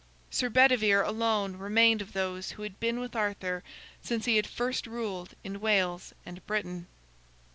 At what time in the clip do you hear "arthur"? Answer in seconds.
3.15-3.61